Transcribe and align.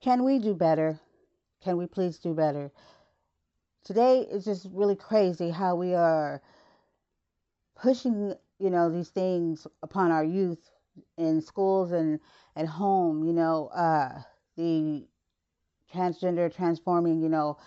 can 0.00 0.24
we 0.24 0.38
do 0.38 0.54
better? 0.54 1.00
Can 1.62 1.76
we 1.76 1.86
please 1.86 2.18
do 2.18 2.34
better? 2.34 2.70
Today 3.84 4.20
is 4.20 4.44
just 4.44 4.66
really 4.72 4.96
crazy 4.96 5.50
how 5.50 5.76
we 5.76 5.94
are 5.94 6.42
pushing, 7.76 8.34
you 8.58 8.70
know, 8.70 8.90
these 8.90 9.10
things 9.10 9.66
upon 9.82 10.10
our 10.10 10.24
youth 10.24 10.70
in 11.18 11.40
schools 11.40 11.92
and 11.92 12.20
at 12.56 12.66
home, 12.66 13.24
you 13.24 13.32
know, 13.32 13.68
uh, 13.68 14.20
the 14.56 15.06
transgender 15.92 16.54
transforming, 16.54 17.20
you 17.20 17.28
know, 17.28 17.58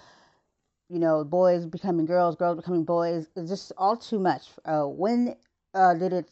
you 0.90 1.00
know, 1.00 1.24
boys 1.24 1.66
becoming 1.66 2.06
girls, 2.06 2.36
girls 2.36 2.58
becoming 2.58 2.84
boys. 2.84 3.28
It's 3.36 3.50
just 3.50 3.72
all 3.78 3.96
too 3.96 4.20
much. 4.20 4.50
Uh, 4.66 4.84
when 4.86 5.36
uh, 5.74 5.94
did 5.94 6.14
it 6.14 6.32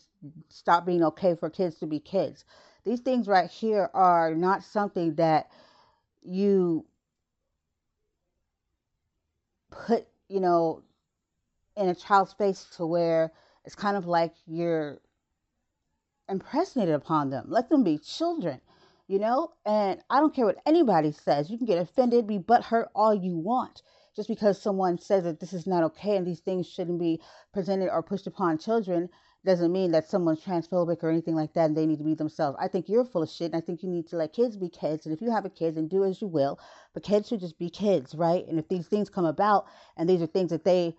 stop 0.50 0.86
being 0.86 1.04
okay 1.04 1.36
for 1.36 1.50
kids 1.50 1.78
to 1.80 1.86
be 1.86 2.00
kids? 2.00 2.44
These 2.84 3.02
things 3.02 3.28
right 3.28 3.50
here 3.50 3.90
are 3.94 4.34
not 4.34 4.64
something 4.64 5.16
that 5.16 5.50
you 6.28 6.86
put, 9.72 10.06
you 10.28 10.40
know, 10.40 10.84
in 11.76 11.90
a 11.90 11.96
child's 11.96 12.34
face 12.34 12.66
to 12.78 12.86
where 12.86 13.32
it's 13.66 13.76
kind 13.76 13.98
of 13.98 14.06
like 14.06 14.34
you're 14.46 15.00
impressing 16.30 16.92
upon 16.92 17.30
them. 17.30 17.46
Let 17.48 17.70
them 17.70 17.84
be 17.84 17.98
children, 17.98 18.60
you 19.08 19.20
know? 19.20 19.54
And 19.66 20.02
I 20.10 20.20
don't 20.20 20.34
care 20.34 20.46
what 20.46 20.62
anybody 20.66 21.12
says. 21.12 21.50
You 21.50 21.58
can 21.58 21.68
get 21.68 21.78
offended, 21.78 22.28
be 22.28 22.40
butthurt 22.40 22.88
all 22.96 23.14
you 23.14 23.38
want. 23.38 23.82
Just 24.16 24.28
because 24.28 24.60
someone 24.60 24.98
says 24.98 25.26
that 25.26 25.40
this 25.40 25.54
is 25.54 25.68
not 25.68 25.84
okay 25.84 26.18
and 26.18 26.26
these 26.26 26.40
things 26.40 26.68
shouldn't 26.68 27.00
be 27.00 27.22
presented 27.54 27.90
or 27.90 28.02
pushed 28.02 28.26
upon 28.26 28.58
children 28.58 29.10
doesn't 29.48 29.72
mean 29.72 29.92
that 29.92 30.10
someone's 30.10 30.44
transphobic 30.44 31.02
or 31.02 31.10
anything 31.10 31.34
like 31.34 31.54
that 31.54 31.66
and 31.66 31.78
they 31.78 31.86
need 31.86 31.98
to 31.98 32.04
be 32.04 32.14
themselves. 32.14 32.58
I 32.62 32.68
think 32.68 32.88
you're 32.88 33.06
full 33.06 33.24
of 33.24 33.30
shit 33.30 33.52
and 33.52 33.56
I 33.56 33.66
think 33.66 33.82
you 33.82 33.90
need 33.90 34.08
to 34.10 34.18
let 34.18 34.34
kids 34.34 34.58
be 34.58 34.70
kids. 34.70 35.06
And 35.06 35.16
if 35.16 35.22
you 35.22 35.32
have 35.32 35.46
a 35.46 35.50
kid, 35.50 35.76
then 35.76 35.88
do 35.88 36.04
as 36.04 36.22
you 36.22 36.28
will. 36.28 36.60
But 36.94 37.04
kids 37.04 37.30
should 37.30 37.40
just 37.40 37.58
be 37.58 37.70
kids, 37.70 38.14
right? 38.14 38.46
And 38.48 38.60
if 38.60 38.68
these 38.68 38.88
things 38.88 39.10
come 39.10 39.26
about 39.26 39.66
and 39.96 40.08
these 40.08 40.22
are 40.22 40.28
things 40.28 40.52
that 40.52 40.66
they 40.66 40.96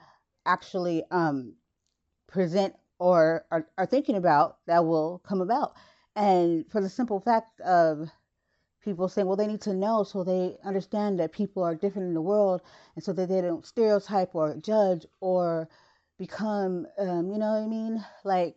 actually 0.47 1.05
um, 1.11 1.55
present 2.27 2.75
or 2.99 3.45
are, 3.51 3.67
are 3.77 3.87
thinking 3.87 4.17
about 4.17 4.57
that 4.67 4.85
will 4.85 5.21
come 5.29 5.41
about. 5.41 5.75
And 6.17 6.65
for 6.73 6.81
the 6.81 6.89
simple 6.89 7.21
fact 7.21 7.61
of 7.61 8.09
people 8.83 9.09
saying, 9.09 9.27
well, 9.27 9.37
they 9.37 9.47
need 9.47 9.61
to 9.61 9.75
know 9.75 10.05
so 10.05 10.25
they 10.25 10.57
understand 10.65 11.21
that 11.21 11.33
people 11.33 11.63
are 11.63 11.75
different 11.75 12.09
in 12.09 12.15
the 12.15 12.23
world 12.23 12.63
and 12.95 13.05
so 13.05 13.13
that 13.13 13.29
they 13.29 13.43
don't 13.43 13.67
stereotype 13.67 14.35
or 14.35 14.57
judge 14.57 15.05
or 15.21 15.69
become, 16.19 16.87
um, 16.99 17.31
you 17.31 17.39
know 17.39 17.53
what 17.53 17.63
I 17.63 17.67
mean? 17.67 18.05
Like 18.25 18.57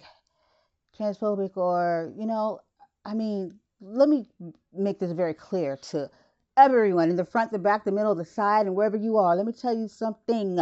transphobic 0.98 1.58
or, 1.58 2.12
you 2.18 2.26
know, 2.26 2.60
I 3.06 3.14
mean, 3.14 3.60
let 3.82 4.10
me 4.10 4.26
make 4.74 5.00
this 5.00 5.12
very 5.12 5.34
clear 5.34 5.78
to 5.92 6.10
everyone 6.58 7.10
in 7.10 7.16
the 7.16 7.26
front, 7.26 7.52
the 7.52 7.60
back, 7.60 7.84
the 7.86 7.92
middle, 7.92 8.14
the 8.14 8.26
side, 8.26 8.66
and 8.68 8.76
wherever 8.76 8.98
you 8.98 9.18
are. 9.18 9.36
Let 9.36 9.46
me 9.46 9.54
tell 9.54 9.76
you 9.76 9.88
something. 9.88 10.60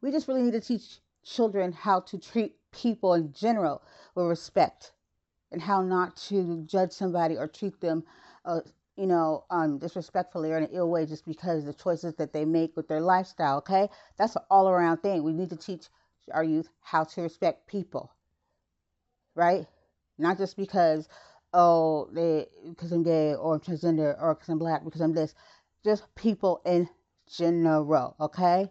We 0.00 0.10
just 0.10 0.28
really 0.28 0.42
need 0.42 0.52
to 0.52 0.60
teach 0.60 0.98
children 1.24 1.72
how 1.72 2.00
to 2.00 2.18
treat 2.18 2.56
people 2.72 3.14
in 3.14 3.32
general 3.32 3.82
with 4.14 4.26
respect 4.26 4.92
and 5.52 5.62
how 5.62 5.82
not 5.82 6.16
to 6.16 6.62
judge 6.66 6.92
somebody 6.92 7.36
or 7.36 7.46
treat 7.46 7.80
them, 7.80 8.04
uh, 8.44 8.60
you 8.96 9.06
know, 9.06 9.44
um, 9.50 9.78
disrespectfully 9.78 10.50
or 10.52 10.58
in 10.58 10.64
an 10.64 10.70
ill 10.72 10.90
way 10.90 11.06
just 11.06 11.26
because 11.26 11.64
the 11.64 11.74
choices 11.74 12.14
that 12.14 12.32
they 12.32 12.44
make 12.44 12.76
with 12.76 12.88
their 12.88 13.00
lifestyle. 13.00 13.58
Okay, 13.58 13.88
that's 14.16 14.36
an 14.36 14.42
all 14.50 14.68
around 14.68 14.98
thing. 14.98 15.22
We 15.22 15.32
need 15.32 15.50
to 15.50 15.56
teach 15.56 15.86
our 16.32 16.44
youth 16.44 16.68
how 16.82 17.04
to 17.04 17.22
respect 17.22 17.66
people, 17.66 18.12
right? 19.34 19.66
Not 20.18 20.38
just 20.38 20.56
because 20.56 21.08
oh 21.52 22.08
they 22.12 22.46
because 22.68 22.92
I'm 22.92 23.02
gay 23.02 23.34
or 23.34 23.54
I'm 23.54 23.60
transgender 23.60 24.20
or 24.20 24.34
because 24.34 24.48
I'm 24.48 24.58
black 24.58 24.84
because 24.84 25.00
I'm 25.00 25.14
this. 25.14 25.34
Just 25.84 26.02
people 26.14 26.60
in 26.64 26.88
general. 27.36 28.16
Okay. 28.20 28.70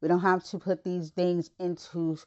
We 0.00 0.08
don't 0.08 0.20
have 0.20 0.44
to 0.44 0.58
put 0.58 0.84
these 0.84 1.10
things 1.10 1.50
into 1.58 2.18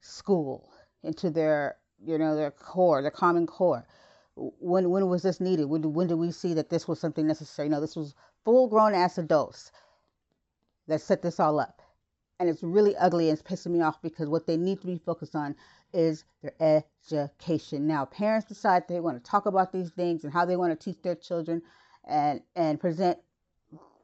school 0.00 0.72
into 1.02 1.30
their 1.30 1.76
you 2.04 2.18
know 2.18 2.36
their 2.36 2.50
core, 2.50 3.02
their 3.02 3.10
common 3.10 3.46
core. 3.46 3.86
When 4.34 4.90
when 4.90 5.08
was 5.08 5.22
this 5.22 5.40
needed? 5.40 5.66
When 5.66 5.92
when 5.92 6.06
did 6.08 6.14
we 6.16 6.30
see 6.30 6.54
that 6.54 6.70
this 6.70 6.88
was 6.88 7.00
something 7.00 7.26
necessary? 7.26 7.68
No, 7.68 7.80
this 7.80 7.96
was 7.96 8.14
full 8.44 8.68
grown 8.68 8.94
ass 8.94 9.18
adults 9.18 9.70
that 10.88 11.00
set 11.00 11.22
this 11.22 11.38
all 11.38 11.60
up, 11.60 11.81
and 12.42 12.50
it's 12.50 12.64
really 12.64 12.96
ugly 12.96 13.30
and 13.30 13.38
it's 13.38 13.48
pissing 13.48 13.70
me 13.70 13.82
off 13.82 14.02
because 14.02 14.28
what 14.28 14.48
they 14.48 14.56
need 14.56 14.80
to 14.80 14.86
be 14.88 14.98
focused 14.98 15.36
on 15.36 15.54
is 15.92 16.24
their 16.42 16.52
education. 16.60 17.86
Now, 17.86 18.04
parents 18.04 18.48
decide 18.48 18.88
they 18.88 18.98
want 18.98 19.22
to 19.22 19.30
talk 19.30 19.46
about 19.46 19.72
these 19.72 19.90
things 19.90 20.24
and 20.24 20.32
how 20.32 20.44
they 20.44 20.56
want 20.56 20.78
to 20.78 20.84
teach 20.84 21.00
their 21.02 21.14
children 21.14 21.62
and 22.04 22.42
and 22.56 22.80
present 22.80 23.18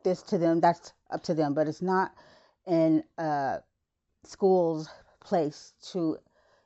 this 0.04 0.22
to 0.22 0.38
them. 0.38 0.60
That's 0.60 0.92
up 1.10 1.24
to 1.24 1.34
them, 1.34 1.52
but 1.52 1.66
it's 1.66 1.82
not 1.82 2.14
in 2.64 3.02
uh, 3.18 3.58
schools 4.22 4.88
place 5.18 5.72
to 5.90 6.18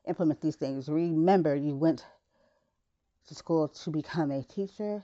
implement 0.06 0.42
these 0.42 0.56
things. 0.56 0.90
Remember, 0.90 1.54
you 1.54 1.74
went 1.74 2.04
to 3.28 3.34
school 3.34 3.68
to 3.68 3.90
become 3.90 4.30
a 4.30 4.42
teacher, 4.42 5.02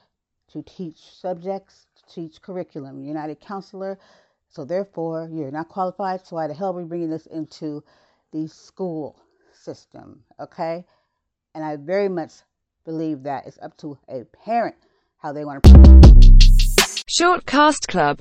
to 0.52 0.62
teach 0.64 0.98
subjects, 0.98 1.86
to 1.96 2.14
teach 2.14 2.42
curriculum. 2.42 3.02
You're 3.02 3.14
not 3.14 3.30
a 3.30 3.34
counselor, 3.34 3.98
so 4.48 4.64
therefore 4.64 5.28
you're 5.30 5.50
not 5.50 5.68
qualified. 5.68 6.26
So 6.26 6.36
why 6.36 6.46
the 6.46 6.54
hell 6.54 6.70
are 6.70 6.80
we 6.80 6.84
bringing 6.84 7.10
this 7.10 7.26
into 7.26 7.84
the 8.32 8.46
school 8.48 9.20
system? 9.52 10.22
Okay, 10.40 10.84
and 11.54 11.64
I 11.64 11.76
very 11.76 12.08
much 12.08 12.32
believe 12.84 13.22
that 13.24 13.46
it's 13.46 13.58
up 13.60 13.76
to 13.78 13.98
a 14.08 14.24
parent 14.44 14.76
how 15.18 15.32
they 15.32 15.44
want 15.44 15.62
to. 15.64 16.18
Short 17.06 17.44
Cast 17.46 17.88
Club 17.88 18.16